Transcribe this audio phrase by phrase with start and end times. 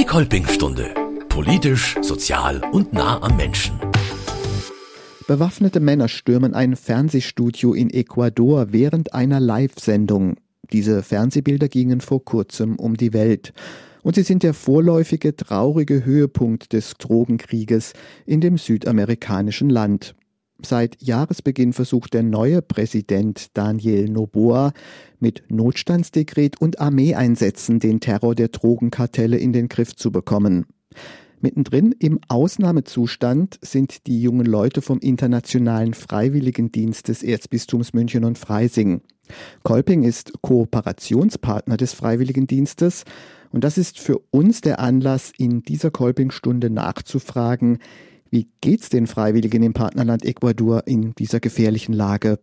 [0.00, 0.94] Die Kolpingstunde.
[1.28, 3.78] Politisch, sozial und nah am Menschen.
[5.26, 10.36] Bewaffnete Männer stürmen ein Fernsehstudio in Ecuador während einer Live-Sendung.
[10.72, 13.52] Diese Fernsehbilder gingen vor kurzem um die Welt.
[14.02, 17.92] Und sie sind der vorläufige traurige Höhepunkt des Drogenkrieges
[18.24, 20.14] in dem südamerikanischen Land.
[20.64, 24.72] Seit Jahresbeginn versucht der neue Präsident Daniel Noboa
[25.18, 30.66] mit Notstandsdekret und Armeeeinsätzen den Terror der Drogenkartelle in den Griff zu bekommen.
[31.40, 39.00] Mittendrin im Ausnahmezustand sind die jungen Leute vom Internationalen Freiwilligendienst des Erzbistums München und Freising.
[39.62, 43.04] Kolping ist Kooperationspartner des Freiwilligendienstes
[43.52, 47.78] und das ist für uns der Anlass, in dieser Kolping-Stunde nachzufragen,
[48.30, 52.38] wie geht's den Freiwilligen im Partnerland Ecuador in dieser gefährlichen Lage?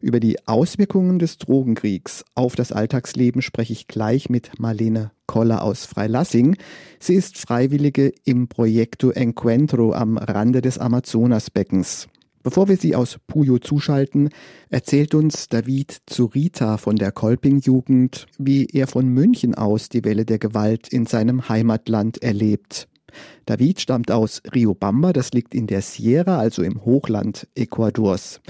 [0.00, 5.84] Über die Auswirkungen des Drogenkriegs auf das Alltagsleben spreche ich gleich mit Marlene Koller aus
[5.84, 6.56] Freilassing.
[6.98, 12.08] Sie ist Freiwillige im Proyecto Encuentro am Rande des Amazonasbeckens.
[12.42, 14.28] Bevor wir sie aus Puyo zuschalten,
[14.70, 20.38] erzählt uns David Zurita von der Kolping-Jugend, wie er von München aus die Welle der
[20.38, 22.86] Gewalt in seinem Heimatland erlebt.
[23.46, 28.40] David stammt aus Riobamba, das liegt in der Sierra, also im Hochland Ecuadors.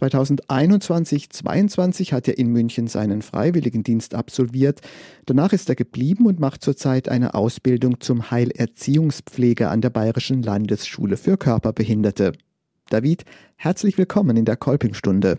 [0.00, 4.80] 2021-22 hat er in München seinen Freiwilligendienst absolviert.
[5.26, 11.18] Danach ist er geblieben und macht zurzeit eine Ausbildung zum Heilerziehungspfleger an der Bayerischen Landesschule
[11.18, 12.32] für Körperbehinderte.
[12.88, 13.24] David,
[13.56, 15.38] herzlich willkommen in der Kolpingstunde.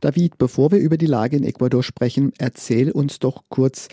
[0.00, 3.88] David, bevor wir über die Lage in Ecuador sprechen, erzähl uns doch kurz,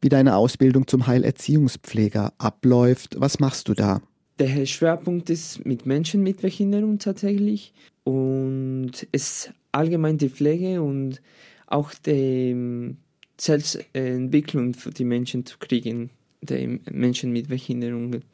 [0.00, 3.16] wie deine Ausbildung zum Heilerziehungspfleger abläuft.
[3.18, 4.00] Was machst du da?
[4.38, 11.20] Der Schwerpunkt ist mit Menschen mit Behinderung tatsächlich und es ist allgemein die Pflege und
[11.66, 12.96] auch die
[13.38, 16.10] Selbstentwicklung für die Menschen zu kriegen,
[16.42, 18.24] die Menschen mit Behinderungen.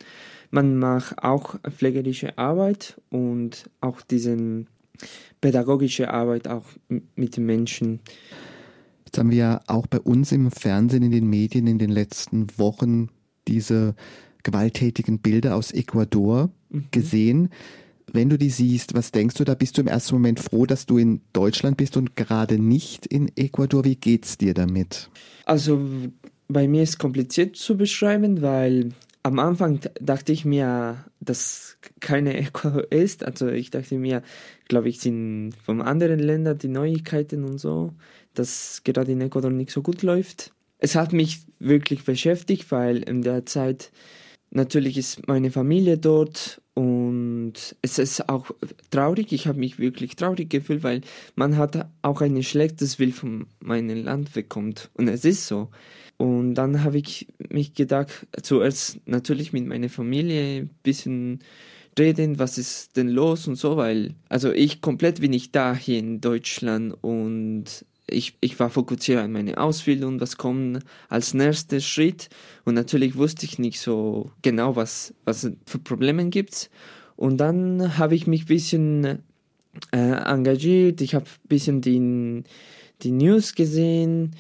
[0.51, 4.65] Man macht auch pflegerische Arbeit und auch diese
[5.41, 8.01] pädagogische Arbeit auch mit den Menschen.
[9.17, 12.49] Jetzt haben wir ja auch bei uns im Fernsehen, in den Medien in den letzten
[12.59, 13.09] Wochen
[13.49, 13.95] diese
[14.43, 16.89] gewalttätigen Bilder aus Ecuador mhm.
[16.91, 17.49] gesehen.
[18.13, 20.85] Wenn du die siehst, was denkst du, da bist du im ersten Moment froh, dass
[20.85, 23.87] du in Deutschland bist und gerade nicht in Ecuador.
[23.87, 25.09] Wie geht's dir damit?
[25.47, 25.81] Also
[26.47, 28.91] bei mir ist es kompliziert zu beschreiben, weil
[29.23, 33.25] am Anfang dachte ich mir, dass keine Ecuador ist.
[33.25, 34.21] Also ich dachte mir,
[34.69, 37.95] glaube ich, sind von anderen Ländern die Neuigkeiten und so
[38.39, 40.53] dass gerade in Ecuador nicht so gut läuft.
[40.79, 43.91] Es hat mich wirklich beschäftigt, weil in der Zeit
[44.51, 48.51] natürlich ist meine Familie dort und es ist auch
[48.91, 49.33] traurig.
[49.33, 51.01] Ich habe mich wirklich traurig gefühlt, weil
[51.35, 55.71] man hat auch ein schlechtes Bild von meinem Land bekommt und es ist so.
[56.19, 61.41] Und dann habe ich mich gedacht, zuerst natürlich mit meiner Familie ein bisschen
[61.99, 65.99] reden, was ist denn los und so, weil, also ich komplett bin ich da hier
[65.99, 72.29] in Deutschland und ich, ich war fokussiert an meine Ausbildung, was kommt als nächster Schritt.
[72.65, 76.71] Und natürlich wusste ich nicht so genau, was, was für Probleme gibt.
[77.17, 79.05] Und dann habe ich mich ein bisschen
[79.93, 82.45] äh, engagiert, ich habe ein bisschen die,
[83.03, 84.37] die News gesehen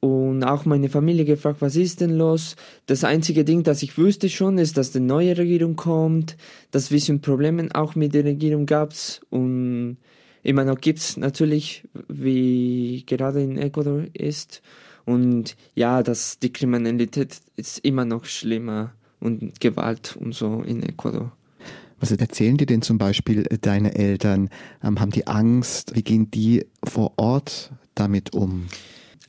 [0.00, 2.56] und auch meine Familie gefragt, was ist denn los?
[2.86, 6.36] Das einzige Ding, das ich wusste schon, ist, dass die neue Regierung kommt,
[6.70, 8.94] dass es ein bisschen Probleme auch mit der Regierung gab
[9.28, 9.98] und
[10.42, 14.62] immer noch gibt es natürlich, wie gerade in Ecuador ist.
[15.04, 21.32] Und ja, dass die Kriminalität ist immer noch schlimmer und Gewalt und so in Ecuador.
[21.98, 24.48] Was erzählen dir denn zum Beispiel deine Eltern?
[24.82, 25.94] Ähm, haben die Angst?
[25.94, 28.68] Wie gehen die vor Ort damit um?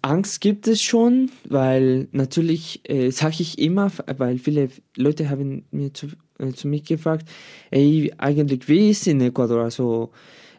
[0.02, 5.94] Angst gibt es schon, weil natürlich äh, sage ich immer, weil viele Leute haben mir
[5.94, 6.08] zu,
[6.40, 7.28] äh, zu mir gefragt,
[7.70, 9.64] ey, eigentlich wie ist in Ecuador?
[9.64, 10.12] Also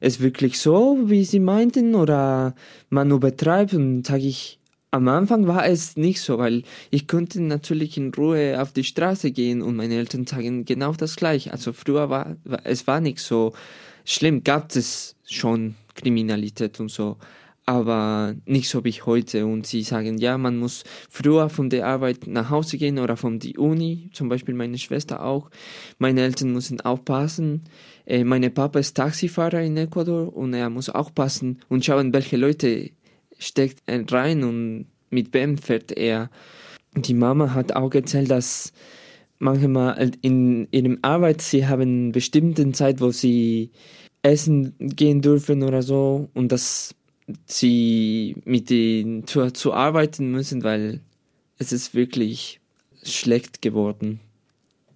[0.02, 2.54] es wirklich so, wie sie meinten, oder
[2.90, 3.72] man übertreibt?
[3.72, 4.58] Und sage ich,
[4.90, 9.30] am Anfang war es nicht so, weil ich konnte natürlich in Ruhe auf die Straße
[9.30, 11.52] gehen und meine Eltern sagen genau das gleiche.
[11.52, 13.52] Also früher war, es war nicht so
[14.04, 17.16] schlimm, gab es schon Kriminalität und so
[17.64, 19.46] aber nicht so wie heute.
[19.46, 23.38] Und sie sagen, ja, man muss früher von der Arbeit nach Hause gehen oder von
[23.38, 25.50] der Uni, zum Beispiel meine Schwester auch.
[25.98, 27.62] Meine Eltern müssen aufpassen.
[28.06, 32.90] Äh, meine Papa ist Taxifahrer in Ecuador und er muss aufpassen und schauen, welche Leute
[33.38, 36.30] steckt er rein und mit wem fährt er.
[36.96, 38.72] Die Mama hat auch erzählt, dass
[39.38, 43.70] manchmal in ihrem Arbeit sie haben eine bestimmte Zeit, wo sie
[44.22, 46.94] essen gehen dürfen oder so und das
[47.46, 51.00] sie mit denen zu, zu arbeiten müssen, weil
[51.58, 52.60] es ist wirklich
[53.02, 54.20] schlecht geworden.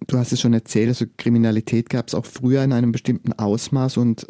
[0.07, 3.97] Du hast es schon erzählt, also Kriminalität gab es auch früher in einem bestimmten Ausmaß
[3.97, 4.27] und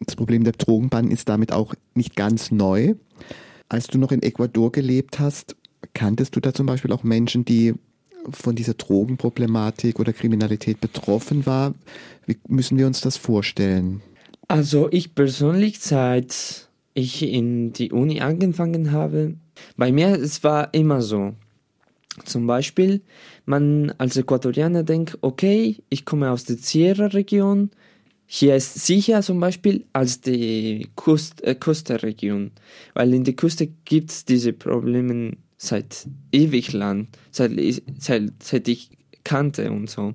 [0.00, 2.94] das Problem der Drogenbanden ist damit auch nicht ganz neu.
[3.68, 5.56] Als du noch in Ecuador gelebt hast,
[5.92, 7.74] kanntest du da zum Beispiel auch Menschen, die
[8.30, 11.74] von dieser Drogenproblematik oder Kriminalität betroffen war?
[12.26, 14.02] Wie müssen wir uns das vorstellen?
[14.46, 19.34] Also ich persönlich, seit ich in die Uni angefangen habe,
[19.76, 21.34] bei mir es war immer so.
[22.24, 23.02] Zum Beispiel,
[23.46, 27.70] man als Äquatorianer denkt, okay, ich komme aus der Sierra-Region,
[28.26, 32.50] hier ist sicher zum Beispiel als die Kust, äh, Küstenregion,
[32.92, 37.52] weil in der Küste gibt es diese Probleme seit ewig lang, seit,
[37.98, 38.90] seit, seit ich
[39.24, 40.12] kannte und so.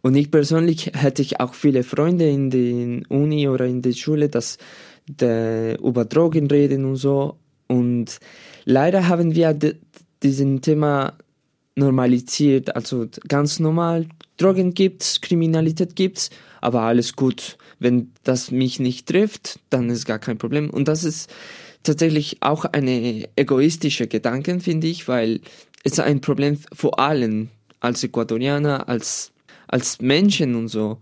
[0.00, 4.28] Und ich persönlich hätte ich auch viele Freunde in der Uni oder in der Schule,
[4.28, 4.58] dass
[5.08, 7.36] über Drogen reden und so.
[7.66, 8.18] Und
[8.64, 9.56] leider haben wir
[10.22, 11.14] diesen Thema
[11.76, 14.06] normalisiert, also ganz normal.
[14.36, 17.56] Drogen gibt's, Kriminalität gibt's, aber alles gut.
[17.78, 20.70] Wenn das mich nicht trifft, dann ist gar kein Problem.
[20.70, 21.30] Und das ist
[21.84, 25.40] tatsächlich auch eine egoistische Gedanke, finde ich, weil
[25.84, 27.48] es ein Problem vor allem
[27.80, 29.32] als Äquatorianer, als,
[29.68, 30.98] als Menschen und so.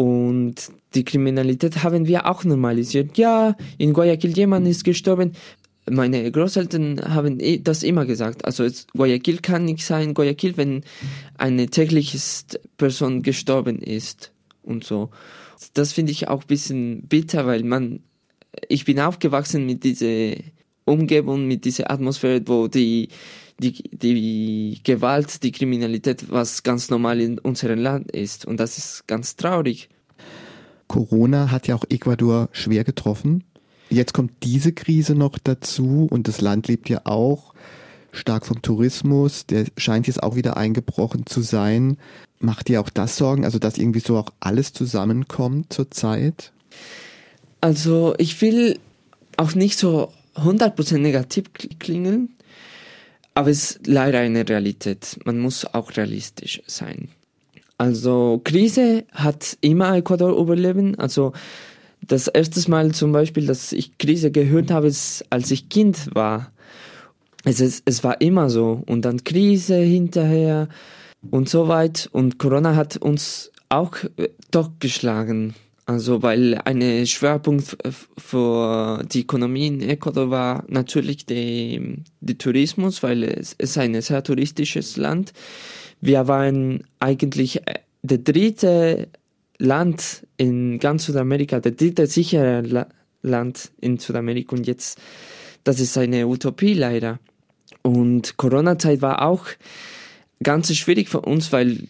[0.00, 0.54] Und
[0.94, 3.18] die Kriminalität haben wir auch normalisiert.
[3.18, 5.32] Ja, in Guayaquil jemand ist gestorben.
[5.90, 8.46] Meine Großeltern haben das immer gesagt.
[8.46, 10.84] Also Guayaquil kann nicht sein Guayaquil, wenn
[11.36, 12.18] eine tägliche
[12.78, 14.32] Person gestorben ist
[14.62, 15.10] und so.
[15.74, 18.00] Das finde ich auch ein bisschen bitter, weil man
[18.70, 20.42] ich bin aufgewachsen mit dieser
[20.86, 23.08] Umgebung, mit dieser Atmosphäre, wo die,
[23.60, 28.46] die, die Gewalt, die Kriminalität, was ganz normal in unserem Land ist.
[28.46, 29.88] Und das ist ganz traurig.
[30.88, 33.44] Corona hat ja auch Ecuador schwer getroffen.
[33.90, 37.54] Jetzt kommt diese Krise noch dazu und das Land lebt ja auch
[38.12, 39.46] stark vom Tourismus.
[39.46, 41.96] Der scheint jetzt auch wieder eingebrochen zu sein.
[42.38, 46.52] Macht dir auch das Sorgen, also dass irgendwie so auch alles zusammenkommt zurzeit?
[47.60, 48.78] Also ich will
[49.36, 51.44] auch nicht so 100% negativ
[51.78, 52.30] klingen,
[53.34, 55.18] aber es ist leider eine Realität.
[55.24, 57.08] Man muss auch realistisch sein.
[57.78, 60.98] Also Krise hat immer Ecuador überleben.
[60.98, 61.32] Also
[62.02, 66.52] das erste Mal zum Beispiel, dass ich Krise gehört habe, ist, als ich Kind war.
[67.44, 68.82] Es, ist, es war immer so.
[68.86, 70.68] Und dann Krise hinterher
[71.30, 72.08] und so weit.
[72.12, 75.54] Und Corona hat uns auch äh, doch geschlagen.
[75.90, 77.76] Also, weil ein Schwerpunkt
[78.16, 81.80] für die Ökonomie in Ecuador war natürlich der
[82.38, 85.32] Tourismus, weil es ist ein sehr touristisches Land.
[86.00, 89.08] Wir waren eigentlich äh, der dritte
[89.58, 92.86] Land in ganz Südamerika, der dritte sichere La
[93.22, 94.96] Land in Südamerika und jetzt,
[95.64, 97.18] das ist eine Utopie leider.
[97.82, 99.44] Und Corona-Zeit war auch
[100.40, 101.88] ganz schwierig für uns, weil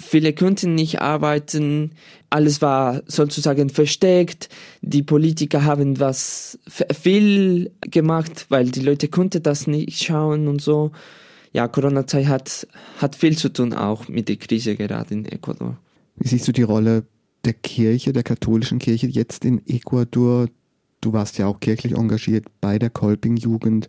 [0.00, 1.92] viele konnten nicht arbeiten,
[2.30, 4.48] alles war sozusagen versteckt,
[4.82, 6.58] die Politiker haben was
[6.92, 10.92] viel gemacht, weil die Leute konnten das nicht schauen und so.
[11.52, 12.66] Ja, Corona-Zeit hat,
[12.98, 15.76] hat viel zu tun auch mit der Krise gerade in Ecuador.
[16.16, 17.04] Wie siehst du die Rolle
[17.44, 20.46] der Kirche, der katholischen Kirche jetzt in Ecuador?
[21.00, 23.88] Du warst ja auch kirchlich engagiert bei der Kolping-Jugend,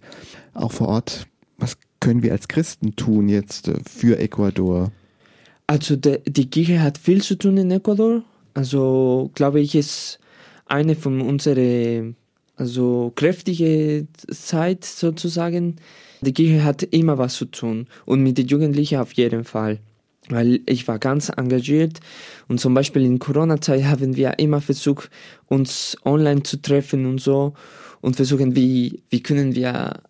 [0.53, 1.27] auch vor Ort.
[1.57, 4.91] Was können wir als Christen tun jetzt äh, für Ecuador?
[5.71, 8.23] Also de, die Kirche hat viel zu tun in Ecuador.
[8.54, 10.19] Also glaube ich, ist
[10.66, 12.18] eine von unseren
[12.57, 15.78] also kräftige Zeit sozusagen.
[16.19, 19.80] Die Kirche hat immer was zu tun und mit den Jugendlichen auf jeden Fall.
[20.28, 22.01] Weil ich war ganz engagiert
[22.49, 25.09] und zum Beispiel in Corona-Zeit haben wir immer versucht,
[25.47, 27.54] uns online zu treffen und so
[28.01, 30.01] und versuchen, wie, wie können wir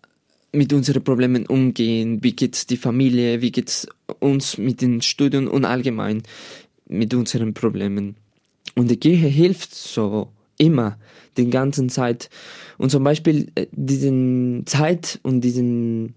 [0.52, 3.88] mit unseren Problemen umgehen, wie geht's die Familie, wie geht's
[4.20, 6.22] uns mit den Studien und allgemein
[6.86, 8.16] mit unseren Problemen.
[8.74, 10.28] Und die Kirche hilft so
[10.58, 10.98] immer,
[11.38, 12.28] den ganzen Zeit.
[12.76, 16.14] Und zum Beispiel äh, diesen Zeit und diesen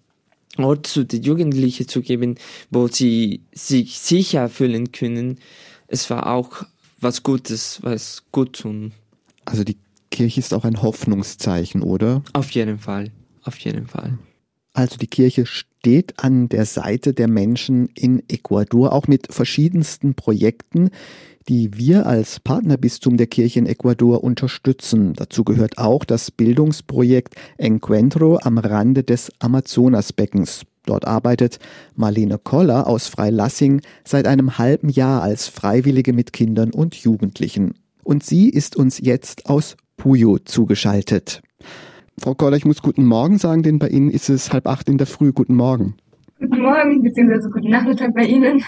[0.57, 2.35] Ort zu den Jugendlichen zu geben,
[2.69, 5.39] wo sie sich sicher fühlen können,
[5.87, 6.63] es war auch
[6.99, 8.93] was Gutes, was gut tun.
[9.45, 9.77] Also die
[10.11, 12.23] Kirche ist auch ein Hoffnungszeichen, oder?
[12.33, 13.11] Auf jeden Fall
[13.45, 14.17] auf jeden Fall.
[14.73, 20.89] Also die Kirche steht an der Seite der Menschen in Ecuador, auch mit verschiedensten Projekten,
[21.47, 25.13] die wir als Partnerbistum der Kirche in Ecuador unterstützen.
[25.13, 30.63] Dazu gehört auch das Bildungsprojekt Encuentro am Rande des Amazonasbeckens.
[30.85, 31.59] Dort arbeitet
[31.95, 37.75] Marlene Koller aus Freilassing seit einem halben Jahr als Freiwillige mit Kindern und Jugendlichen.
[38.03, 41.41] Und sie ist uns jetzt aus Puyo zugeschaltet.
[42.17, 44.97] Frau Koller, ich muss guten Morgen sagen, denn bei Ihnen ist es halb acht in
[44.97, 45.33] der Früh.
[45.33, 45.95] Guten Morgen.
[46.39, 48.63] Guten Morgen, beziehungsweise guten Nachmittag bei Ihnen.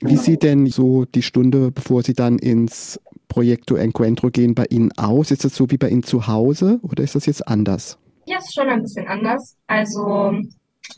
[0.00, 4.92] Wie sieht denn so die Stunde, bevor Sie dann ins Projekto Encuentro gehen, bei Ihnen
[4.96, 5.32] aus?
[5.32, 7.98] Ist das so wie bei Ihnen zu Hause oder ist das jetzt anders?
[8.26, 9.56] Ja, ist schon ein bisschen anders.
[9.66, 10.32] Also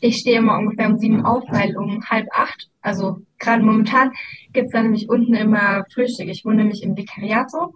[0.01, 4.11] ich stehe immer ungefähr um sieben auf, weil um halb acht, also gerade momentan,
[4.53, 6.27] gibt's da nämlich unten immer Frühstück.
[6.27, 7.73] Ich wohne nämlich im Vicariato,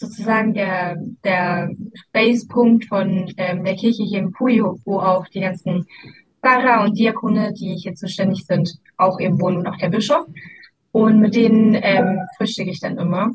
[0.00, 1.70] sozusagen der, der
[2.12, 5.86] Basepunkt von ähm, der Kirche hier in Puyo, wo auch die ganzen
[6.42, 10.26] Pfarrer und Diakone, die hier zuständig sind, auch eben wohnen und auch der Bischof.
[10.92, 13.30] Und mit denen ähm, frühstücke ich dann immer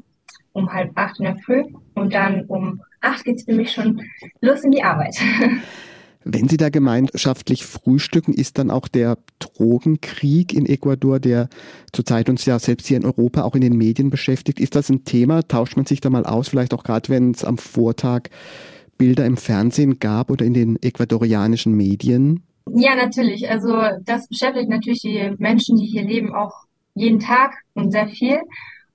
[0.54, 4.02] um halb acht in der Früh und dann um acht geht's für mich schon
[4.42, 5.16] los in die Arbeit.
[6.28, 11.50] Wenn Sie da gemeinschaftlich frühstücken, ist dann auch der Drogenkrieg in Ecuador, der
[11.94, 15.04] zurzeit uns ja selbst hier in Europa auch in den Medien beschäftigt, ist das ein
[15.04, 15.44] Thema?
[15.48, 18.24] Tauscht man sich da mal aus, vielleicht auch gerade wenn es am Vortag
[18.98, 22.42] Bilder im Fernsehen gab oder in den ecuadorianischen Medien?
[22.74, 23.48] Ja, natürlich.
[23.48, 26.64] Also das beschäftigt natürlich die Menschen, die hier leben, auch
[26.96, 28.40] jeden Tag und sehr viel.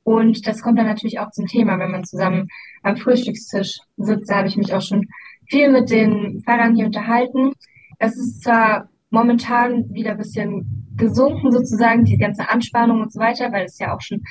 [0.03, 2.49] Und das kommt dann natürlich auch zum Thema, wenn man zusammen
[2.83, 4.29] am Frühstückstisch sitzt.
[4.29, 5.07] Da habe ich mich auch schon
[5.51, 7.53] viel mit den Fahrern hier unterhalten.
[7.99, 13.53] Es ist zwar momentan wieder ein bisschen gesunken sozusagen, die ganze Anspannung und so weiter,
[13.53, 14.23] weil es ja auch schon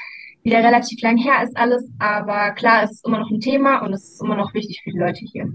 [0.44, 1.90] wieder relativ lang her ist alles.
[2.00, 4.92] Aber klar, es ist immer noch ein Thema und es ist immer noch wichtig für
[4.92, 5.52] die Leute hier.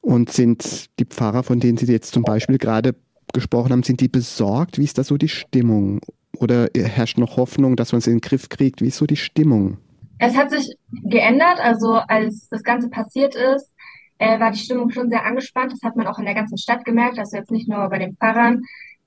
[0.00, 2.94] Und sind die Pfarrer, von denen Sie jetzt zum Beispiel gerade
[3.32, 4.78] gesprochen haben, sind die besorgt?
[4.78, 6.00] Wie ist da so die Stimmung?
[6.38, 8.82] Oder herrscht noch Hoffnung, dass man es in den Griff kriegt?
[8.82, 9.78] Wie ist so die Stimmung?
[10.18, 11.58] Es hat sich geändert.
[11.60, 13.70] Also als das Ganze passiert ist,
[14.18, 15.72] äh, war die Stimmung schon sehr angespannt.
[15.72, 17.18] Das hat man auch in der ganzen Stadt gemerkt.
[17.18, 18.62] Also jetzt nicht nur bei den Pfarrern.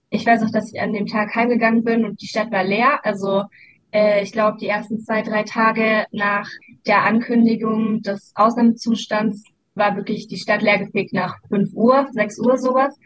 [0.09, 2.99] Ich weiß auch, dass ich an dem Tag heimgegangen bin und die Stadt war leer.
[3.03, 3.43] Also
[3.91, 6.49] äh, ich glaube, die ersten zwei, drei Tage nach
[6.85, 9.43] der Ankündigung des Ausnahmezustands
[9.75, 12.97] war wirklich die Stadt leergefegt nach fünf Uhr, sechs Uhr sowas.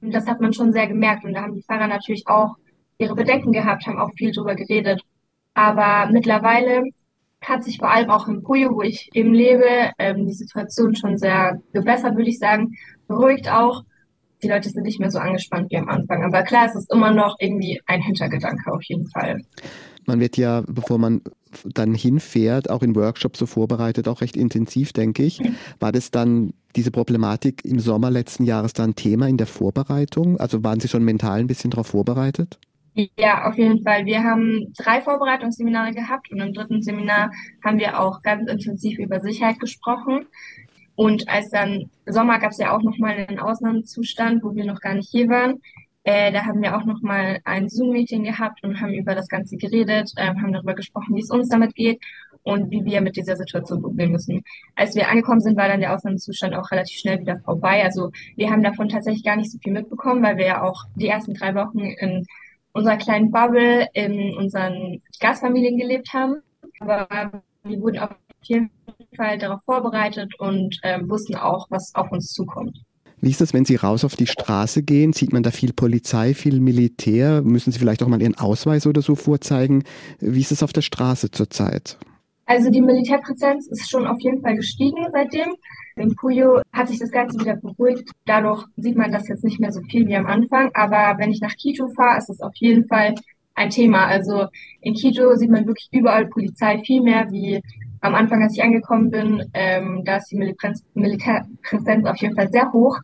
[0.00, 1.24] Und das hat man schon sehr gemerkt.
[1.24, 2.56] Und da haben die Fahrer natürlich auch
[2.98, 5.02] ihre Bedenken gehabt, haben auch viel drüber geredet.
[5.54, 6.84] Aber mittlerweile
[7.40, 11.18] hat sich vor allem auch in Puyo, wo ich eben lebe, ähm, die Situation schon
[11.18, 12.74] sehr gebessert, würde ich sagen.
[13.06, 13.84] Beruhigt auch.
[14.42, 16.22] Die Leute sind nicht mehr so angespannt wie am Anfang.
[16.24, 19.40] Aber klar, es ist immer noch irgendwie ein Hintergedanke auf jeden Fall.
[20.06, 21.22] Man wird ja, bevor man
[21.64, 25.40] dann hinfährt, auch in Workshops so vorbereitet, auch recht intensiv, denke ich.
[25.80, 30.38] War das dann diese Problematik im Sommer letzten Jahres dann Thema in der Vorbereitung?
[30.38, 32.58] Also waren Sie schon mental ein bisschen darauf vorbereitet?
[33.16, 34.06] Ja, auf jeden Fall.
[34.06, 37.30] Wir haben drei Vorbereitungsseminare gehabt und im dritten Seminar
[37.64, 40.26] haben wir auch ganz intensiv über Sicherheit gesprochen.
[40.96, 44.94] Und als dann Sommer gab es ja auch nochmal einen Ausnahmezustand, wo wir noch gar
[44.94, 45.60] nicht hier waren.
[46.02, 50.10] Äh, da haben wir auch nochmal ein Zoom-Meeting gehabt und haben über das Ganze geredet,
[50.16, 52.00] äh, haben darüber gesprochen, wie es uns damit geht
[52.42, 54.42] und wie wir mit dieser Situation umgehen müssen.
[54.74, 57.84] Als wir angekommen sind, war dann der Ausnahmezustand auch relativ schnell wieder vorbei.
[57.84, 61.06] Also wir haben davon tatsächlich gar nicht so viel mitbekommen, weil wir ja auch die
[61.06, 62.26] ersten drei Wochen in
[62.78, 66.42] unserer kleinen Bubble in unseren Gastfamilien gelebt haben.
[66.80, 68.10] Aber wir wurden auf
[68.42, 68.70] jeden
[69.16, 72.78] Fall darauf vorbereitet und äh, wussten auch, was auf uns zukommt.
[73.20, 75.12] Wie ist das, wenn Sie raus auf die Straße gehen?
[75.12, 77.42] Sieht man da viel Polizei, viel Militär?
[77.42, 79.82] Müssen Sie vielleicht auch mal Ihren Ausweis oder so vorzeigen?
[80.20, 81.98] Wie ist es auf der Straße zurzeit?
[82.46, 85.48] Also die Militärpräsenz ist schon auf jeden Fall gestiegen seitdem.
[85.98, 88.10] In Puyo hat sich das Ganze wieder beruhigt.
[88.24, 90.70] Dadurch sieht man das jetzt nicht mehr so viel wie am Anfang.
[90.74, 93.14] Aber wenn ich nach Quito fahre, ist es auf jeden Fall
[93.54, 94.06] ein Thema.
[94.06, 94.46] Also
[94.80, 97.60] in Quito sieht man wirklich überall Polizei viel mehr wie
[98.00, 99.44] am Anfang, als ich angekommen bin.
[99.54, 100.36] Ähm, da ist die
[100.94, 102.98] Militärpräsenz auf jeden Fall sehr hoch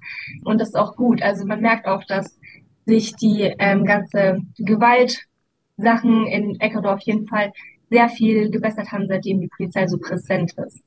[0.45, 1.23] und das ist auch gut.
[1.23, 2.39] Also man merkt auch, dass
[2.87, 7.53] sich die ähm, ganze Gewaltsachen in Ecuador auf jeden Fall
[7.91, 10.83] sehr viel gebessert haben, seitdem die Polizei so präsent ist.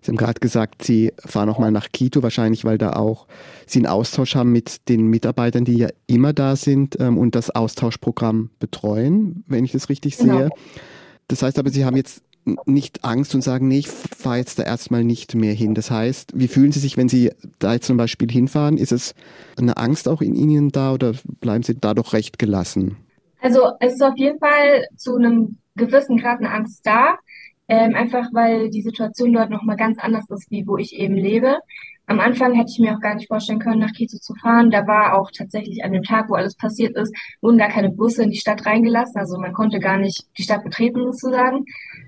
[0.00, 3.26] Sie haben gerade gesagt, Sie fahren auch mal nach Quito, wahrscheinlich, weil da auch
[3.66, 7.50] Sie einen Austausch haben mit den Mitarbeitern, die ja immer da sind ähm, und das
[7.50, 10.38] Austauschprogramm betreuen, wenn ich das richtig genau.
[10.38, 10.50] sehe.
[11.28, 12.22] Das heißt aber, Sie haben jetzt
[12.64, 15.74] nicht Angst und sagen, nee, ich fahre jetzt da erstmal nicht mehr hin.
[15.74, 18.78] Das heißt, wie fühlen Sie sich, wenn Sie da jetzt zum Beispiel hinfahren?
[18.78, 19.14] Ist es
[19.58, 22.96] eine Angst auch in Ihnen da oder bleiben Sie da doch recht gelassen?
[23.40, 27.16] Also es ist auf jeden Fall zu einem gewissen Grad eine Angst da.
[27.68, 31.58] Ähm, einfach weil die Situation dort nochmal ganz anders ist, wie wo ich eben lebe.
[32.06, 34.70] Am Anfang hätte ich mir auch gar nicht vorstellen können, nach Quito zu fahren.
[34.70, 38.22] Da war auch tatsächlich an dem Tag, wo alles passiert ist, wurden gar keine Busse
[38.22, 39.20] in die Stadt reingelassen.
[39.20, 41.66] Also man konnte gar nicht die Stadt betreten sozusagen.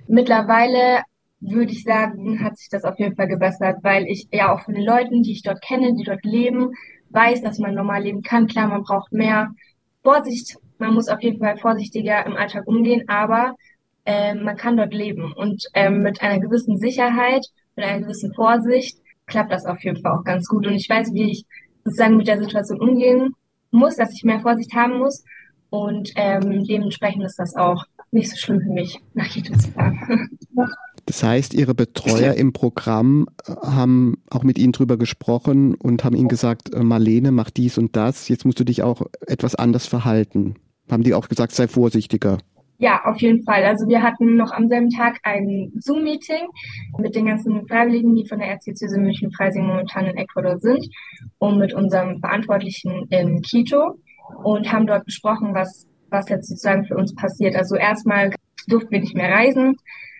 [0.09, 1.03] Mittlerweile
[1.41, 4.75] würde ich sagen, hat sich das auf jeden Fall gebessert, weil ich ja auch von
[4.75, 6.71] den Leuten, die ich dort kenne, die dort leben,
[7.11, 8.47] weiß, dass man normal leben kann.
[8.47, 9.51] Klar, man braucht mehr
[10.03, 10.57] Vorsicht.
[10.79, 13.55] Man muss auf jeden Fall vorsichtiger im Alltag umgehen, aber
[14.11, 15.33] äh, man kann dort leben.
[15.33, 20.13] Und ähm, mit einer gewissen Sicherheit, mit einer gewissen Vorsicht klappt das auf jeden Fall
[20.13, 20.67] auch ganz gut.
[20.67, 21.45] Und ich weiß, wie ich
[21.85, 23.35] sozusagen mit der Situation umgehen
[23.71, 25.25] muss, dass ich mehr Vorsicht haben muss.
[25.71, 30.29] Und ähm, dementsprechend ist das auch nicht so schlimm für mich, nach Quito zu fahren.
[31.07, 36.15] Das heißt, Ihre Betreuer im Programm äh, haben auch mit Ihnen drüber gesprochen und haben
[36.15, 39.87] Ihnen gesagt, äh, Marlene, mach dies und das, jetzt musst du dich auch etwas anders
[39.87, 40.57] verhalten.
[40.89, 42.39] Haben die auch gesagt, sei vorsichtiger?
[42.81, 43.63] Ja, auf jeden Fall.
[43.65, 46.49] Also wir hatten noch am selben Tag ein Zoom-Meeting
[46.97, 50.89] mit den ganzen Freiwilligen, die von der Erzdiözese München-Freising momentan in Ecuador sind
[51.37, 53.99] und mit unserem Verantwortlichen in Quito
[54.45, 57.55] und haben dort besprochen, was, was jetzt sozusagen für uns passiert.
[57.55, 58.31] Also erstmal
[58.67, 59.77] durften wir nicht mehr reisen.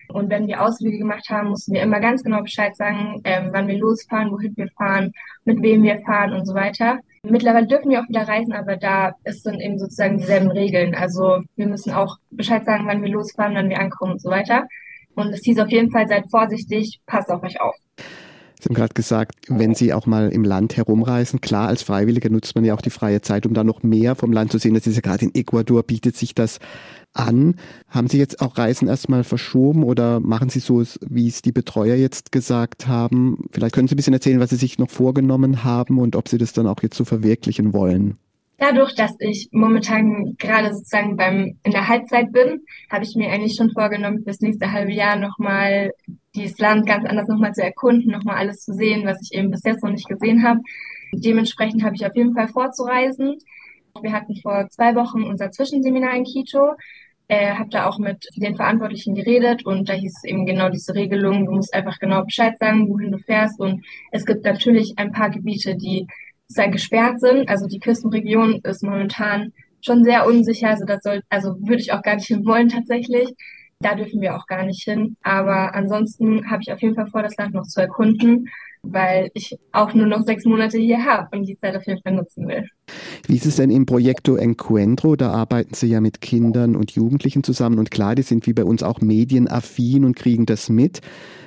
[0.09, 3.67] Und wenn wir Ausflüge gemacht haben, mussten wir immer ganz genau Bescheid sagen, ähm, wann
[3.67, 5.11] wir losfahren, wohin wir fahren,
[5.45, 6.99] mit wem wir fahren und so weiter.
[7.27, 10.95] Mittlerweile dürfen wir auch wieder reisen, aber da ist dann eben sozusagen dieselben Regeln.
[10.95, 14.67] Also wir müssen auch Bescheid sagen, wann wir losfahren, wann wir ankommen und so weiter.
[15.13, 17.75] Und es hieß auf jeden Fall, seid vorsichtig, passt auf euch auf.
[18.59, 22.55] Sie haben gerade gesagt, wenn Sie auch mal im Land herumreisen, klar, als Freiwilliger nutzt
[22.55, 24.73] man ja auch die freie Zeit, um da noch mehr vom Land zu sehen.
[24.73, 26.59] Das ist ja gerade in Ecuador, bietet sich das
[27.13, 27.55] an.
[27.87, 31.95] Haben Sie jetzt auch Reisen erstmal verschoben oder machen Sie so, wie es die Betreuer
[31.95, 33.45] jetzt gesagt haben?
[33.51, 36.37] Vielleicht können Sie ein bisschen erzählen, was Sie sich noch vorgenommen haben und ob Sie
[36.37, 38.17] das dann auch jetzt so verwirklichen wollen.
[38.61, 43.55] Dadurch, dass ich momentan gerade sozusagen beim in der Halbzeit bin, habe ich mir eigentlich
[43.55, 45.89] schon vorgenommen, fürs nächste halbe Jahr nochmal
[46.35, 49.63] dieses Land ganz anders nochmal zu erkunden, nochmal alles zu sehen, was ich eben bis
[49.63, 50.59] jetzt noch nicht gesehen habe.
[51.11, 53.37] Dementsprechend habe ich auf jeden Fall vorzureisen.
[53.99, 56.75] Wir hatten vor zwei Wochen unser Zwischenseminar in Quito.
[57.27, 60.93] Äh, habe da auch mit den Verantwortlichen geredet und da hieß es eben genau diese
[60.93, 65.13] Regelung, du musst einfach genau Bescheid sagen, wohin du fährst und es gibt natürlich ein
[65.13, 66.07] paar Gebiete, die
[66.49, 67.47] sehr gesperrt sind.
[67.47, 70.69] Also die Küstenregion ist momentan schon sehr unsicher.
[70.69, 73.33] Also das soll, also würde ich auch gar nicht hin wollen tatsächlich.
[73.79, 75.15] Da dürfen wir auch gar nicht hin.
[75.23, 78.49] Aber ansonsten habe ich auf jeden Fall vor, das Land noch zu erkunden,
[78.83, 82.13] weil ich auch nur noch sechs Monate hier habe und die Zeit auf jeden Fall
[82.13, 82.67] nutzen will.
[83.27, 85.15] Wie ist es denn im Proyecto Encuentro?
[85.15, 88.63] Da arbeiten Sie ja mit Kindern und Jugendlichen zusammen und klar, die sind wie bei
[88.63, 91.01] uns auch medienaffin und kriegen das mit.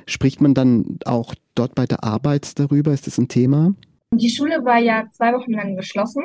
[0.06, 2.92] Spricht man dann auch dort bei der Arbeit darüber?
[2.92, 3.74] Ist das ein Thema?
[4.12, 6.22] Die Schule war ja zwei Wochen lang geschlossen.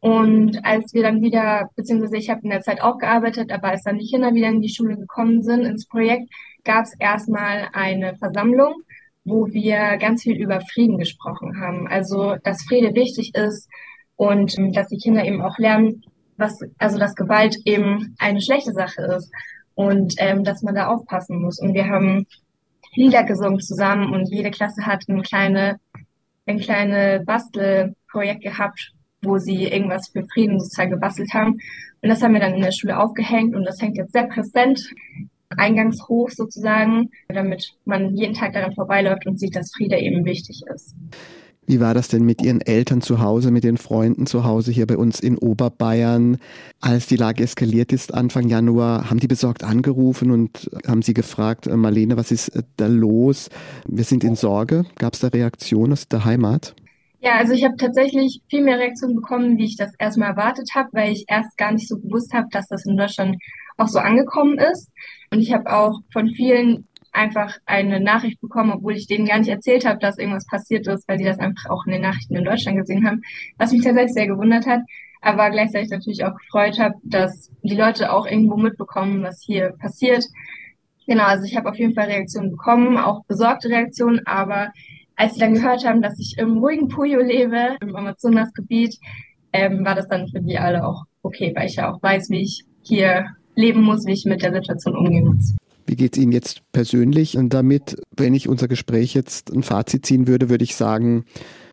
[0.00, 3.82] Und als wir dann wieder, beziehungsweise ich habe in der Zeit auch gearbeitet, aber als
[3.82, 6.30] dann die Kinder wieder in die Schule gekommen sind, ins Projekt,
[6.64, 8.82] gab es erstmal eine Versammlung,
[9.24, 11.86] wo wir ganz viel über Frieden gesprochen haben.
[11.88, 13.68] Also, dass Friede wichtig ist
[14.16, 16.02] und ähm, dass die Kinder eben auch lernen,
[16.36, 19.30] was, also dass Gewalt eben eine schlechte Sache ist
[19.74, 21.60] und ähm, dass man da aufpassen muss.
[21.60, 22.26] Und wir haben
[22.94, 25.78] Lieder gesungen zusammen und jede Klasse hat eine kleine
[26.50, 31.58] ein kleines Bastelprojekt gehabt, wo sie irgendwas für Frieden sozusagen gebastelt haben.
[32.02, 34.80] Und das haben wir dann in der Schule aufgehängt und das hängt jetzt sehr präsent
[35.56, 40.94] eingangshoch sozusagen, damit man jeden Tag daran vorbeiläuft und sieht, dass Friede eben wichtig ist.
[41.70, 44.88] Wie war das denn mit Ihren Eltern zu Hause, mit den Freunden zu Hause hier
[44.88, 46.38] bei uns in Oberbayern?
[46.80, 51.68] Als die Lage eskaliert ist Anfang Januar, haben die besorgt angerufen und haben sie gefragt,
[51.68, 53.50] äh, Marlene, was ist äh, da los?
[53.86, 54.84] Wir sind in Sorge.
[54.98, 56.74] Gab es da Reaktionen aus der Heimat?
[57.20, 60.88] Ja, also ich habe tatsächlich viel mehr Reaktionen bekommen, wie ich das erstmal erwartet habe,
[60.92, 63.36] weil ich erst gar nicht so gewusst habe, dass das in Deutschland
[63.80, 64.90] auch so angekommen ist.
[65.32, 69.48] Und ich habe auch von vielen einfach eine Nachricht bekommen, obwohl ich denen gar nicht
[69.48, 72.44] erzählt habe, dass irgendwas passiert ist, weil die das einfach auch in den Nachrichten in
[72.44, 73.22] Deutschland gesehen haben,
[73.58, 74.80] was mich tatsächlich sehr gewundert hat,
[75.20, 80.24] aber gleichzeitig natürlich auch gefreut habe, dass die Leute auch irgendwo mitbekommen, was hier passiert.
[81.06, 84.70] Genau, also ich habe auf jeden Fall Reaktionen bekommen, auch besorgte Reaktionen, aber
[85.16, 88.96] als sie dann gehört haben, dass ich im ruhigen Puyo lebe, im Amazonasgebiet,
[89.52, 92.42] ähm, war das dann für die alle auch okay, weil ich ja auch weiß, wie
[92.42, 95.54] ich hier leben muss, wie ich mit der Situation umgehen muss.
[95.86, 97.36] Wie geht es Ihnen jetzt persönlich?
[97.36, 101.24] Und damit, wenn ich unser Gespräch jetzt ein Fazit ziehen würde, würde ich sagen,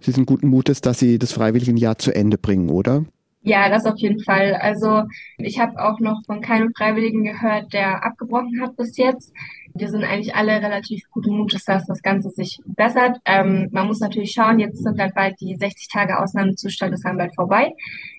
[0.02, 3.06] Sie sind guten Mutes, dass Sie das Freiwilligenjahr zu Ende bringen, oder?
[3.48, 4.56] Ja, das auf jeden Fall.
[4.56, 5.04] Also
[5.38, 9.32] ich habe auch noch von keinem Freiwilligen gehört, der abgebrochen hat bis jetzt.
[9.74, 13.20] Wir sind eigentlich alle relativ guten Mutes, dass das Ganze sich bessert.
[13.26, 17.18] Ähm, man muss natürlich schauen, jetzt sind dann bald die 60 Tage Ausnahmezustand, das haben
[17.18, 17.74] bald vorbei.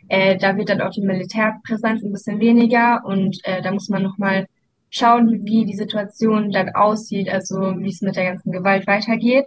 [0.08, 4.02] Äh, da wird dann auch die Militärpräsenz ein bisschen weniger und äh, da muss man
[4.02, 4.46] nochmal
[4.90, 9.44] schauen, wie die Situation dann aussieht, also wie es mit der ganzen Gewalt weitergeht.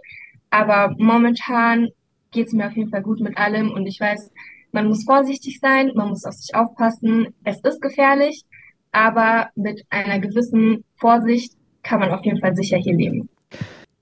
[0.50, 1.88] Aber momentan
[2.30, 4.30] geht es mir auf jeden Fall gut mit allem und ich weiß,
[4.70, 7.34] man muss vorsichtig sein, man muss auf sich aufpassen.
[7.44, 8.44] Es ist gefährlich,
[8.92, 13.28] aber mit einer gewissen Vorsicht kann man auf jeden Fall sicher hier leben.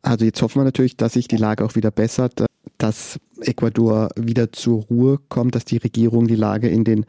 [0.02, 2.46] Also jetzt hoffen wir natürlich, dass sich die Lage auch wieder bessert,
[2.78, 7.06] dass Ecuador wieder zur Ruhe kommt, dass die Regierung die Lage in den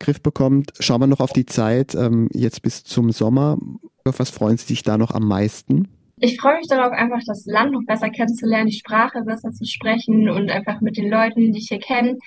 [0.00, 0.72] Griff bekommt.
[0.80, 3.58] Schauen wir noch auf die Zeit ähm, jetzt bis zum Sommer.
[4.04, 5.88] Auf was freuen Sie sich da noch am meisten?
[6.18, 10.28] Ich freue mich darauf, einfach das Land noch besser kennenzulernen, die Sprache besser zu sprechen
[10.28, 12.18] und einfach mit den Leuten, die ich hier kenne,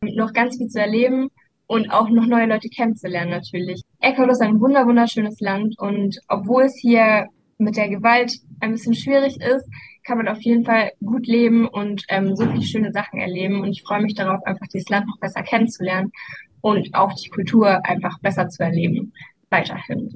[0.00, 1.28] noch ganz viel zu erleben.
[1.68, 3.82] und auch noch neue Leute kennenzulernen natürlich.
[4.00, 7.26] Ecuador ist ein wunder wunderschönes Land und obwohl es hier
[7.58, 9.68] mit der Gewalt ein bisschen schwierig ist,
[10.04, 13.60] kann man auf jeden Fall gut leben und ähm, so viele schöne Sachen erleben.
[13.60, 16.12] Und ich freue mich darauf, einfach dieses Land noch besser kennenzulernen
[16.60, 19.12] und auch die Kultur einfach besser zu erleben.
[19.50, 20.10] Weiterhin.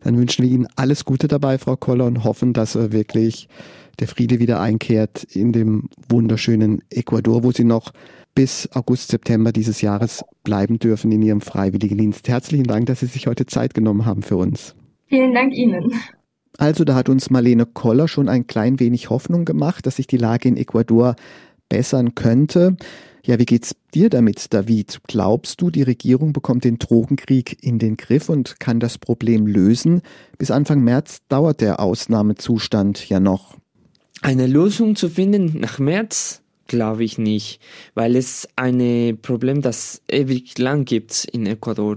[0.00, 3.48] Dann wünschen wir Ihnen alles Gute dabei, Frau Koller, und hoffen, dass äh, wirklich
[3.98, 7.92] der Friede wieder einkehrt in dem wunderschönen Ecuador, wo Sie noch
[8.34, 12.28] bis August, September dieses Jahres bleiben dürfen in Ihrem Freiwilligendienst.
[12.28, 14.76] Herzlichen Dank, dass Sie sich heute Zeit genommen haben für uns.
[15.06, 15.92] Vielen Dank Ihnen.
[16.58, 20.16] Also da hat uns Marlene Koller schon ein klein wenig Hoffnung gemacht, dass sich die
[20.16, 21.16] Lage in Ecuador
[21.68, 22.76] bessern könnte.
[23.24, 25.00] Ja, wie geht's dir damit, David?
[25.08, 30.02] Glaubst du, die Regierung bekommt den Drogenkrieg in den Griff und kann das Problem lösen?
[30.38, 33.56] Bis Anfang März dauert der Ausnahmezustand ja noch.
[34.22, 37.60] Eine Lösung zu finden nach März glaube ich nicht,
[37.94, 41.96] weil es ein Problem, das ewig lang gibt in Ecuador.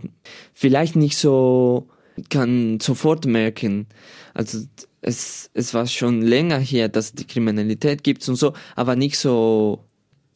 [0.53, 1.87] Vielleicht nicht so
[2.29, 3.87] kann sofort merken.
[4.33, 4.59] Also
[5.01, 9.85] es, es war schon länger her, dass die Kriminalität gibt und so, aber nicht so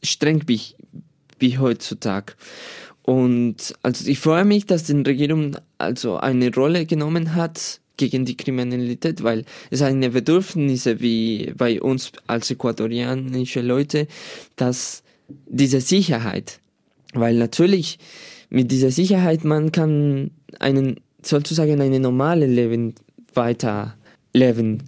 [0.02, 0.60] streng wie,
[1.38, 2.34] wie heutzutage.
[3.02, 8.36] Und also ich freue mich, dass die Regierung also eine Rolle genommen hat gegen die
[8.36, 14.08] Kriminalität, weil es eine Bedürfnisse wie bei uns als äquatorianische Leute,
[14.56, 16.60] dass diese Sicherheit,
[17.12, 17.98] weil natürlich
[18.50, 22.94] mit dieser Sicherheit man kann einen sozusagen eine normale Leben
[23.34, 24.82] weiterleben.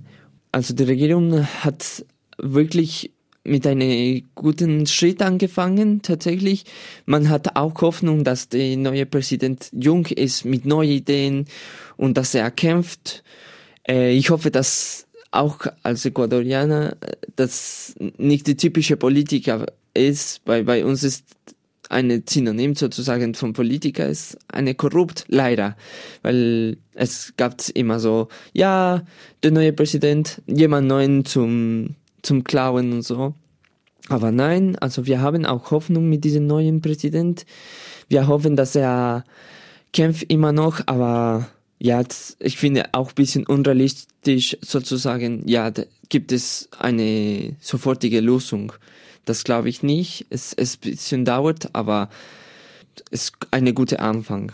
[0.53, 2.05] Also die Regierung hat
[2.39, 3.11] wirklich
[3.45, 6.65] mit einem guten Schritt angefangen, tatsächlich.
[7.05, 11.47] Man hat auch Hoffnung, dass der neue Präsident jung ist mit neuen Ideen
[11.97, 13.23] und dass er kämpft.
[13.89, 16.97] Äh, ich hoffe, dass auch als Ecuadorianer
[17.37, 21.25] das nicht die typische Politiker ist, weil bei uns ist
[21.89, 25.77] eine Synonym sozusagen von Politiker ist eine korrupt, leider.
[26.23, 29.05] Weil es gab immer so, ja,
[29.43, 31.95] der neue Präsident, jemand neuen zum
[32.27, 33.35] zum Klauen und so.
[34.09, 37.47] Aber nein, also wir haben auch Hoffnung mit diesem neuen Präsident.
[38.09, 39.25] Wir hoffen, dass er
[39.93, 42.03] kämpft immer noch, aber ja,
[42.39, 45.73] ich finde auch ein bisschen unrealistisch sozusagen, ja,
[46.09, 48.73] gibt es eine sofortige Lösung.
[49.27, 50.27] Das glaube ich nicht.
[50.31, 52.09] Es, es ein bisschen dauert, aber
[53.11, 54.53] es ist eine gute Anfang.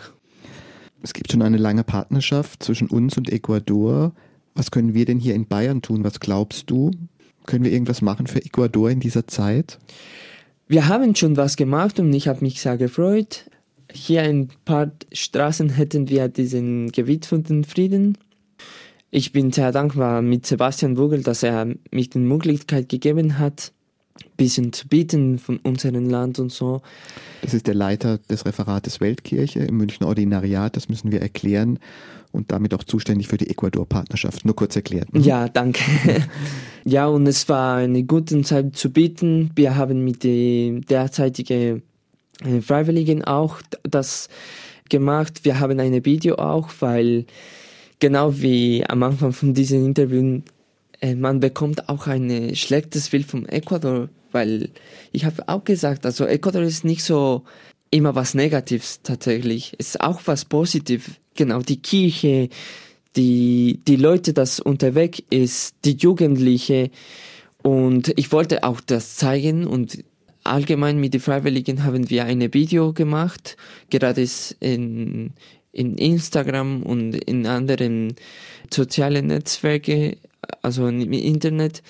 [1.03, 4.13] Es gibt schon eine lange Partnerschaft zwischen uns und Ecuador.
[4.55, 6.05] Was können wir denn hier in Bayern tun?
[6.05, 6.91] Was glaubst du?
[7.47, 9.79] Können wir irgendwas machen für Ecuador in dieser Zeit?
[10.69, 13.51] Wir haben schon was gemacht und ich habe mich sehr gefreut.
[13.93, 18.17] Hier ein paar Straßen hätten wir diesen gewidmeten Frieden.
[19.11, 23.82] Ich bin sehr dankbar mit Sebastian Vogel, dass er mich die Möglichkeit gegeben hat, ein
[24.37, 26.83] bisschen zu bieten von unserem Land und so.
[27.43, 31.79] Das ist der Leiter des Referates Weltkirche im Münchner Ordinariat, das müssen wir erklären
[32.33, 34.45] und damit auch zuständig für die Ecuador-Partnerschaft.
[34.45, 35.13] Nur kurz erklärt.
[35.15, 35.21] Ne?
[35.21, 35.83] Ja, danke.
[36.85, 39.51] ja, und es war eine gute Zeit zu bieten.
[39.55, 41.83] Wir haben mit den derzeitigen
[42.43, 44.29] äh, Freiwilligen auch das
[44.89, 45.45] gemacht.
[45.45, 47.27] Wir haben ein Video auch, weil
[47.99, 50.41] genau wie am Anfang von diesem Interview,
[51.15, 54.71] man bekommt auch ein schlechtes Bild vom Ecuador, weil
[55.13, 57.43] ich habe auch gesagt, also Ecuador ist nicht so
[57.91, 59.75] immer was Negatives tatsächlich.
[59.79, 62.49] Es ist auch was Positives genau, die Kirche,
[63.17, 66.91] die, die Leute, das unterwegs ist, die Jugendliche.
[67.63, 70.03] Und ich wollte auch das zeigen und
[70.45, 73.57] allgemein mit den Freiwilligen haben wir ein Video gemacht,
[73.91, 74.27] gerade
[74.61, 75.31] in,
[75.71, 78.15] in Instagram und in anderen
[78.73, 80.17] sozialen Netzwerken,
[80.63, 81.83] also im Internet.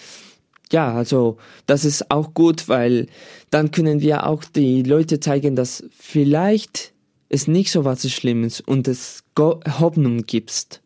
[0.70, 3.06] Ja, also das ist auch gut, weil
[3.50, 6.94] dann können wir auch die Leute zeigen, dass vielleicht
[7.28, 10.80] es nicht so was Schlimmes und es Hoffnung gibst.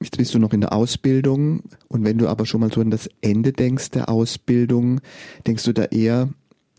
[0.00, 2.90] Jetzt bist du noch in der Ausbildung und wenn du aber schon mal so an
[2.90, 5.00] das Ende denkst der Ausbildung,
[5.46, 6.28] denkst du da eher,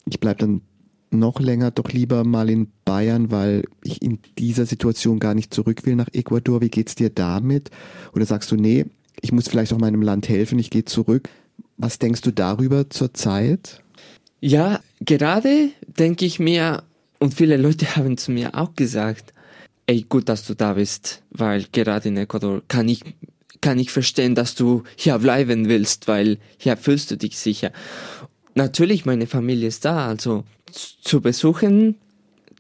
[0.06, 0.62] ich bleibe dann
[1.12, 5.86] noch länger doch lieber mal in Bayern, weil ich in dieser Situation gar nicht zurück
[5.86, 6.62] will nach Ecuador.
[6.62, 7.70] Wie geht's dir damit?
[8.14, 8.86] Oder sagst du, nee,
[9.22, 11.30] ich muss vielleicht auch meinem Land helfen, ich gehe zurück.
[11.78, 13.82] Was denkst du darüber zur Zeit?
[14.40, 16.84] Ja, gerade denke ich mir,
[17.20, 19.34] und viele Leute haben zu mir auch gesagt,
[19.88, 23.02] ey, gut, dass du da bist, weil gerade in Ecuador kann ich,
[23.62, 27.72] kann ich verstehen, dass du hier bleiben willst, weil hier fühlst du dich sicher.
[28.56, 31.96] Natürlich, meine Familie ist da, also zu besuchen,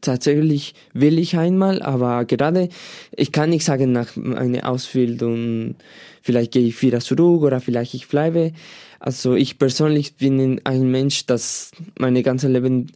[0.01, 2.69] tatsächlich will ich einmal, aber gerade,
[3.15, 5.75] ich kann nicht sagen, nach meiner Ausbildung,
[6.21, 8.53] vielleicht gehe ich wieder zurück oder vielleicht ich bleibe.
[8.99, 12.91] Also ich persönlich bin ein Mensch, das meine ganze Leben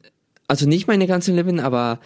[0.50, 2.00] also nicht mein ganzes Leben, aber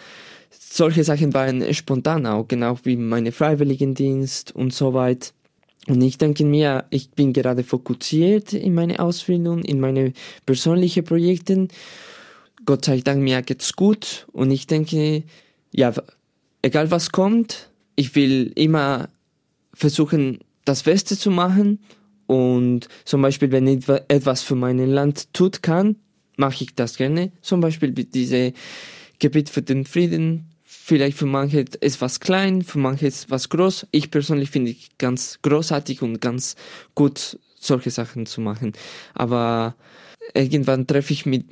[0.52, 5.32] solche Sachen waren spontan auch, genau wie meine Freiwilligendienst und so weiter.
[5.88, 10.14] Und ich denke mir, ich bin gerade fokussiert in meine Ausbildung, in meine
[10.46, 11.68] persönlichen Projekte.
[12.66, 14.28] Gott sei Dank, mir geht's gut.
[14.32, 15.24] Und ich denke,
[15.72, 15.94] ja,
[16.62, 19.10] egal was kommt, ich will immer
[19.74, 21.80] versuchen, das Beste zu machen.
[22.28, 25.98] Und zum Beispiel, wenn ich etwas für mein Land tut kann,
[26.38, 27.32] mache ich das gerne.
[27.42, 28.54] Zum Beispiel diese
[29.20, 30.54] Gebiet für den Frieden
[30.86, 33.88] Vielleicht für manche ist was klein, für manche ist was groß.
[33.92, 36.58] Ich persönlich finde ich ganz großartig und ganz
[36.94, 38.74] gut, solche Sachen zu machen.
[39.14, 39.76] Aber
[40.34, 41.46] irgendwann treffe ich mit,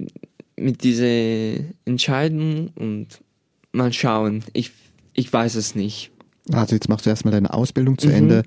[0.61, 3.21] mit dieser Entscheidung und
[3.71, 4.43] mal schauen.
[4.53, 4.71] Ich,
[5.13, 6.11] ich weiß es nicht.
[6.51, 8.13] Also jetzt machst du erstmal deine Ausbildung zu mhm.
[8.13, 8.43] Ende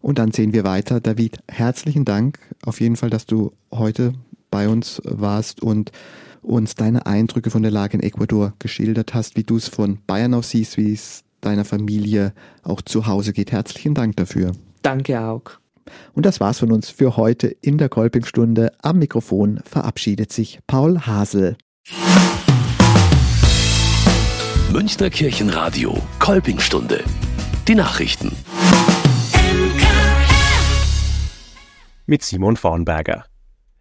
[0.00, 1.00] und dann sehen wir weiter.
[1.00, 4.12] David, herzlichen Dank auf jeden Fall, dass du heute
[4.50, 5.92] bei uns warst und
[6.42, 10.34] uns deine Eindrücke von der Lage in Ecuador geschildert hast, wie du es von Bayern
[10.34, 13.52] aus siehst, wie es deiner Familie auch zu Hause geht.
[13.52, 14.52] Herzlichen Dank dafür.
[14.82, 15.42] Danke auch.
[16.14, 18.72] Und das war's von uns für heute in der Kolpingstunde.
[18.82, 21.56] Am Mikrofon verabschiedet sich Paul Hasel.
[24.72, 27.02] Münchner Kirchenradio, Kolpingstunde.
[27.66, 28.32] Die Nachrichten.
[32.06, 33.24] Mit Simon Vornberger.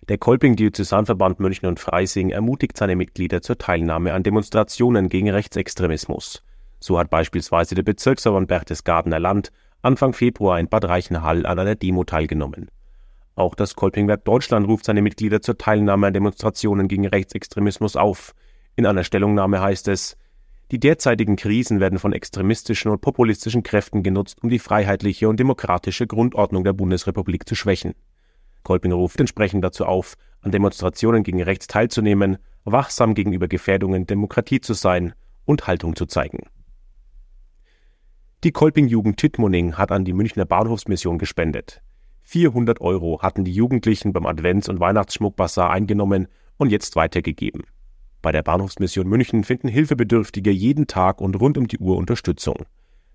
[0.10, 6.44] Der Kolping-Diözesanverband München und Freising ermutigt seine Mitglieder zur Teilnahme an Demonstrationen gegen Rechtsextremismus.
[6.80, 9.52] So hat beispielsweise der Bezirksverband Berchtesgadener Land
[9.88, 12.70] Anfang Februar in Bad Reichenhall an einer Demo teilgenommen.
[13.36, 18.36] Auch das Kolpingwerk Deutschland ruft seine Mitglieder zur Teilnahme an Demonstrationen gegen Rechtsextremismus auf.
[18.76, 20.18] In einer Stellungnahme heißt es,
[20.72, 26.06] die derzeitigen Krisen werden von extremistischen und populistischen Kräften genutzt, um die freiheitliche und demokratische
[26.06, 27.94] Grundordnung der Bundesrepublik zu schwächen.
[28.64, 34.74] Kolping ruft entsprechend dazu auf, an Demonstrationen gegen rechts teilzunehmen, wachsam gegenüber Gefährdungen Demokratie zu
[34.74, 35.14] sein
[35.46, 36.40] und Haltung zu zeigen.
[38.44, 41.82] Die Kolping-Jugend Tittmoning hat an die Münchner Bahnhofsmission gespendet.
[42.22, 47.64] 400 Euro hatten die Jugendlichen beim Advents- und Weihnachtsschmuckbazar eingenommen und jetzt weitergegeben.
[48.22, 52.68] Bei der Bahnhofsmission München finden Hilfebedürftige jeden Tag und rund um die Uhr Unterstützung.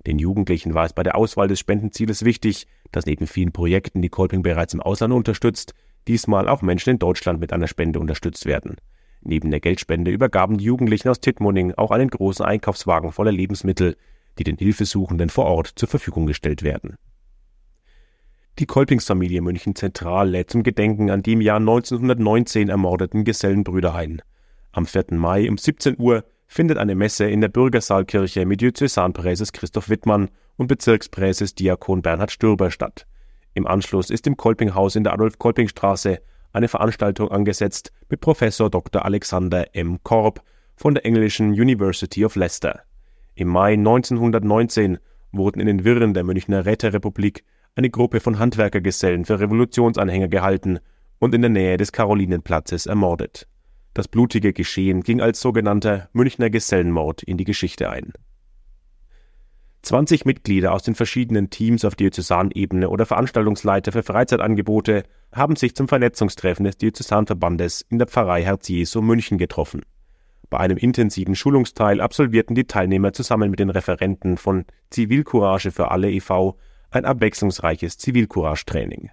[0.08, 4.08] Den Jugendlichen war es bei der Auswahl des Spendenzieles wichtig, dass neben vielen Projekten, die
[4.08, 5.72] Kolping bereits im Ausland unterstützt,
[6.08, 8.74] diesmal auch Menschen in Deutschland mit einer Spende unterstützt werden.
[9.20, 13.96] Neben der Geldspende übergaben die Jugendlichen aus Tittmoning auch einen großen Einkaufswagen voller Lebensmittel,
[14.38, 16.96] die den Hilfesuchenden vor Ort zur Verfügung gestellt werden.
[18.58, 24.20] Die Kolpingsfamilie München Zentral lädt zum Gedenken an die im Jahr 1919 ermordeten Gesellenbrüder ein.
[24.72, 25.06] Am 4.
[25.12, 30.66] Mai um 17 Uhr findet eine Messe in der Bürgersaalkirche mit Diözesanpräses Christoph Wittmann und
[30.66, 33.06] Bezirkspräses Diakon Bernhard Stürber statt.
[33.54, 36.20] Im Anschluss ist im Kolpinghaus in der Adolf-Kolping-Straße
[36.52, 39.04] eine Veranstaltung angesetzt mit Professor Dr.
[39.04, 40.02] Alexander M.
[40.02, 40.42] Korb
[40.76, 42.82] von der englischen University of Leicester.
[43.34, 44.98] Im Mai 1919
[45.32, 50.78] wurden in den Wirren der Münchner Räterepublik eine Gruppe von Handwerkergesellen für Revolutionsanhänger gehalten
[51.18, 53.48] und in der Nähe des Karolinenplatzes ermordet.
[53.94, 58.12] Das blutige Geschehen ging als sogenannter Münchner Gesellenmord in die Geschichte ein.
[59.82, 65.88] 20 Mitglieder aus den verschiedenen Teams auf Diözesanebene oder Veranstaltungsleiter für Freizeitangebote haben sich zum
[65.88, 69.82] Vernetzungstreffen des Diözesanverbandes in der Pfarrei Herz Jesu München getroffen.
[70.52, 76.10] Bei einem intensiven Schulungsteil absolvierten die Teilnehmer zusammen mit den Referenten von Zivilcourage für alle
[76.10, 76.58] e.V.
[76.90, 79.08] ein abwechslungsreiches Zivilcourage-Training.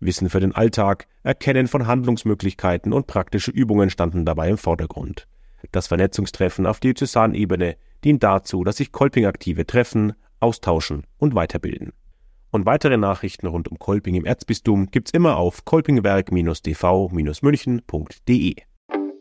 [0.00, 5.28] Wissen für den Alltag, Erkennen von Handlungsmöglichkeiten und praktische Übungen standen dabei im Vordergrund.
[5.72, 11.92] Das Vernetzungstreffen auf Diözesanebene dient dazu, dass sich Kolping-Aktive treffen, austauschen und weiterbilden.
[12.50, 18.54] Und weitere Nachrichten rund um Kolping im Erzbistum gibt's immer auf kolpingwerk-dv-münchen.de.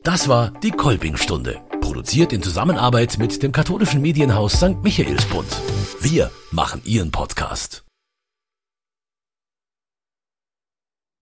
[0.08, 4.82] Das war die Kolpingstunde, produziert in Zusammenarbeit mit dem katholischen Medienhaus St.
[4.82, 5.50] Michaelsbund.
[6.00, 7.84] Wir machen Ihren Podcast.